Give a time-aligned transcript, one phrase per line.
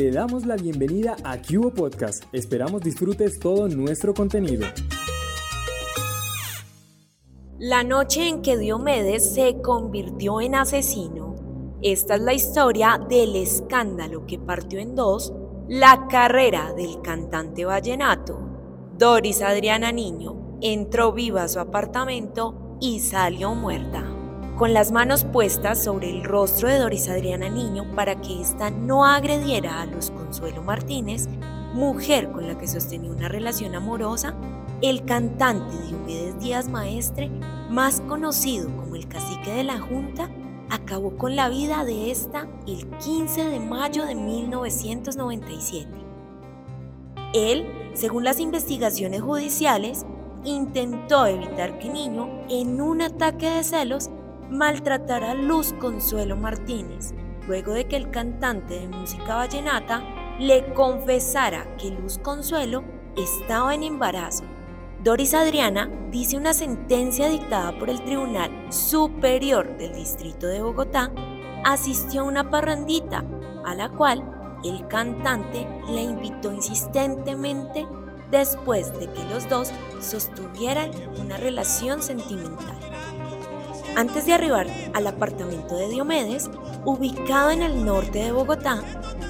[0.00, 2.24] te damos la bienvenida a Cubo Podcast.
[2.32, 4.66] Esperamos disfrutes todo nuestro contenido.
[7.58, 11.36] La noche en que Diomedes se convirtió en asesino.
[11.82, 15.34] Esta es la historia del escándalo que partió en dos
[15.68, 18.40] la carrera del cantante vallenato.
[18.96, 24.16] Doris Adriana Niño entró viva a su apartamento y salió muerta
[24.60, 29.06] con las manos puestas sobre el rostro de Doris Adriana Niño para que ésta no
[29.06, 31.28] agrediera a Luz Consuelo Martínez,
[31.72, 34.34] mujer con la que sostenía una relación amorosa,
[34.82, 37.30] el cantante Diomedes Díaz Maestre,
[37.70, 40.28] más conocido como el cacique de la Junta,
[40.68, 45.88] acabó con la vida de esta el 15 de mayo de 1997.
[47.32, 50.04] Él, según las investigaciones judiciales,
[50.44, 54.10] intentó evitar que Niño, en un ataque de celos,
[54.50, 57.14] maltratar a Luz Consuelo Martínez,
[57.46, 60.02] luego de que el cantante de música vallenata
[60.38, 62.84] le confesara que Luz Consuelo
[63.16, 64.44] estaba en embarazo.
[65.02, 71.10] Doris Adriana dice una sentencia dictada por el Tribunal Superior del Distrito de Bogotá,
[71.64, 73.24] asistió a una parrandita
[73.64, 77.86] a la cual el cantante le invitó insistentemente
[78.30, 82.78] después de que los dos sostuvieran una relación sentimental.
[83.96, 86.48] Antes de arribar al apartamento de Diomedes,
[86.84, 88.82] ubicado en el norte de Bogotá,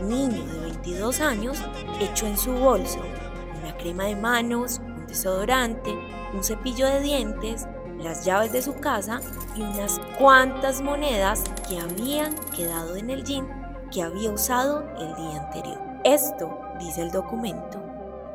[0.00, 1.58] un niño de 22 años
[2.00, 2.98] echó en su bolso
[3.62, 5.96] una crema de manos, un desodorante,
[6.34, 7.66] un cepillo de dientes,
[7.98, 9.20] las llaves de su casa
[9.54, 13.46] y unas cuantas monedas que habían quedado en el jean
[13.92, 15.80] que había usado el día anterior.
[16.04, 17.80] Esto dice el documento.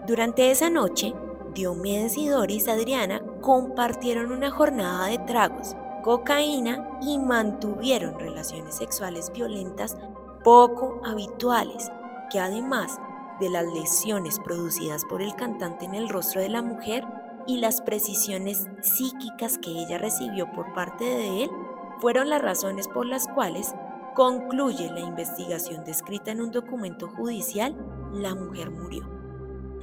[0.08, 1.14] Durante esa noche,
[1.54, 9.98] Diomedes y Doris Adriana compartieron una jornada de tragos cocaína y mantuvieron relaciones sexuales violentas
[10.44, 11.92] poco habituales,
[12.30, 13.00] que además
[13.40, 17.06] de las lesiones producidas por el cantante en el rostro de la mujer
[17.48, 21.52] y las precisiones psíquicas que ella recibió por parte de él,
[22.00, 23.74] fueron las razones por las cuales
[24.14, 27.76] concluye la investigación descrita en un documento judicial,
[28.12, 29.10] la mujer murió.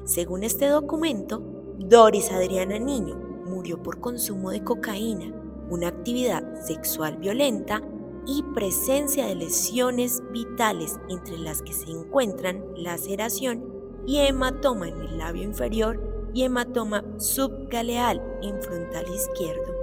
[0.04, 1.42] Según este documento,
[1.78, 3.16] Doris Adriana Niño
[3.46, 5.32] murió por consumo de cocaína,
[5.70, 7.80] una actividad sexual violenta
[8.26, 13.64] y presencia de lesiones vitales entre las que se encuentran laceración
[14.06, 19.74] y hematoma en el labio inferior y hematoma subgaleal en frontal izquierdo,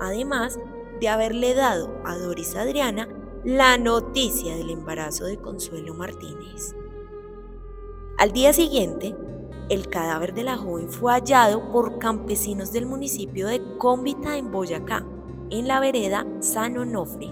[0.00, 0.58] además
[1.00, 3.08] de haberle dado a Doris Adriana
[3.44, 6.74] la noticia del embarazo de Consuelo Martínez.
[8.18, 9.16] Al día siguiente,
[9.70, 15.06] el cadáver de la joven fue hallado por campesinos del municipio de Cómbita en Boyacá,
[15.50, 17.30] en la vereda San Onofre.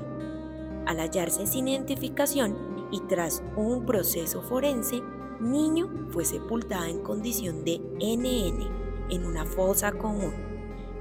[0.86, 2.56] Al hallarse sin identificación
[2.90, 5.02] y tras un proceso forense,
[5.40, 10.34] Niño fue sepultada en condición de NN en una fosa común,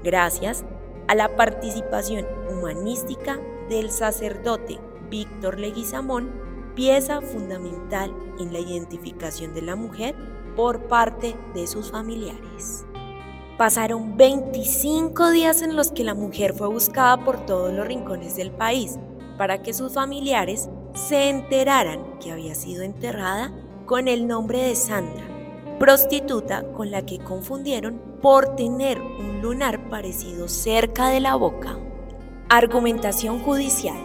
[0.04, 0.64] gracias
[1.08, 4.78] a la participación humanística del sacerdote
[5.10, 6.30] Víctor Leguizamón,
[6.76, 10.14] pieza fundamental en la identificación de la mujer
[10.54, 12.86] por parte de sus familiares.
[13.58, 18.52] Pasaron 25 días en los que la mujer fue buscada por todos los rincones del
[18.52, 19.00] país
[19.36, 23.52] para que sus familiares se enteraran que había sido enterrada
[23.84, 25.26] con el nombre de Sandra,
[25.80, 31.80] prostituta con la que confundieron por tener un lunar parecido cerca de la boca.
[32.48, 33.98] Argumentación judicial.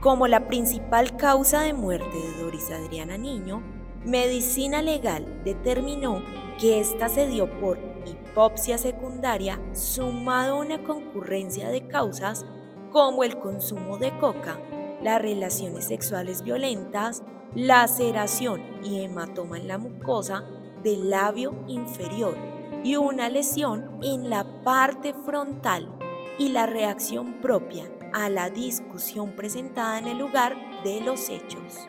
[0.00, 3.62] Como la principal causa de muerte de Doris Adriana Niño,
[4.06, 6.22] Medicina Legal determinó
[6.58, 7.93] que ésta se dio por
[8.34, 12.44] hipopsia secundaria sumado a una concurrencia de causas
[12.90, 14.58] como el consumo de coca,
[15.00, 17.22] las relaciones sexuales violentas,
[17.54, 20.42] laceración y hematoma en la mucosa
[20.82, 22.36] del labio inferior
[22.82, 25.88] y una lesión en la parte frontal
[26.36, 31.88] y la reacción propia a la discusión presentada en el lugar de los hechos.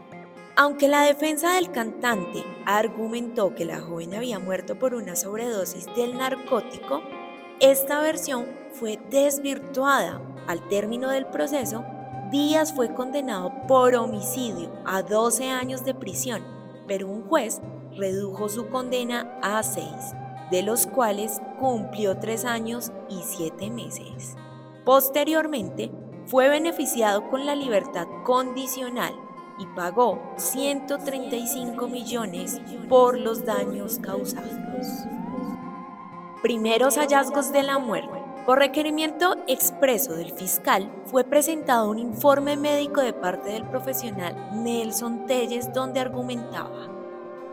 [0.57, 6.17] Aunque la defensa del cantante argumentó que la joven había muerto por una sobredosis del
[6.17, 7.01] narcótico,
[7.59, 10.21] esta versión fue desvirtuada.
[10.47, 11.83] Al término del proceso,
[12.31, 16.41] Díaz fue condenado por homicidio a 12 años de prisión,
[16.87, 17.61] pero un juez
[17.97, 19.85] redujo su condena a 6,
[20.51, 24.37] de los cuales cumplió 3 años y 7 meses.
[24.85, 25.91] Posteriormente,
[26.27, 29.24] fue beneficiado con la libertad condicional
[29.57, 35.07] y pagó 135 millones por los daños causados.
[36.41, 38.21] Primeros hallazgos de la muerte.
[38.45, 45.25] Por requerimiento expreso del fiscal, fue presentado un informe médico de parte del profesional Nelson
[45.25, 46.95] Telles donde argumentaba,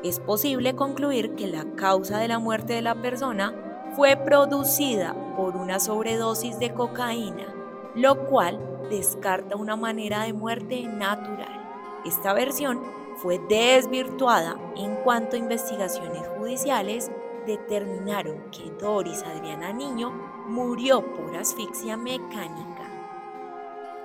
[0.03, 3.55] es posible concluir que la causa de la muerte de la persona
[3.95, 7.55] fue producida por una sobredosis de cocaína,
[7.95, 8.59] lo cual
[8.91, 11.62] descarta una manera de muerte natural.
[12.05, 12.81] Esta versión
[13.17, 17.11] fue desvirtuada en cuanto a investigaciones judiciales
[17.47, 20.11] determinaron que Doris Adriana Niño
[20.47, 22.83] murió por asfixia mecánica.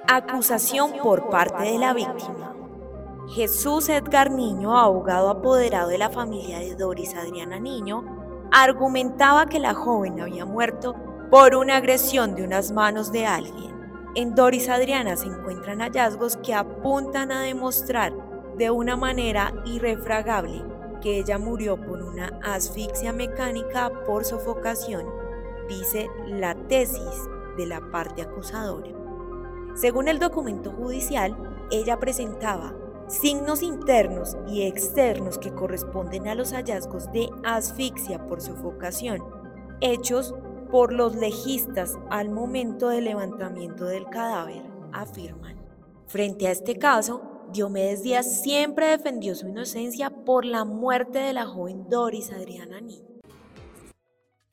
[0.08, 2.54] Acusación por parte de la víctima.
[3.30, 8.04] Jesús Edgar Niño, abogado apoderado de la familia de Doris Adriana Niño,
[8.52, 10.96] argumentaba que la joven había muerto
[11.30, 13.77] por una agresión de unas manos de alguien.
[14.16, 18.14] En Doris Adriana se encuentran hallazgos que apuntan a demostrar
[18.58, 20.64] de una manera irrefragable
[21.02, 25.06] que ella murió por una asfixia mecánica por sofocación,
[25.70, 28.90] dice la tesis de la parte acusadora.
[29.76, 31.38] Según el documento judicial,
[31.70, 32.74] ella presentaba
[33.08, 39.24] signos internos y externos que corresponden a los hallazgos de asfixia por sofocación,
[39.82, 40.34] hechos
[40.70, 45.58] por los legistas al momento del levantamiento del cadáver, afirman.
[46.08, 51.46] Frente a este caso, Diomedes Díaz siempre defendió su inocencia por la muerte de la
[51.46, 53.08] joven Doris Adriana Niño.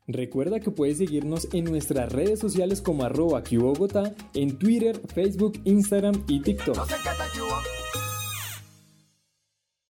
[0.07, 6.25] Recuerda que puedes seguirnos en nuestras redes sociales como arroba Bogotá, en Twitter, Facebook, Instagram
[6.29, 6.77] y TikTok.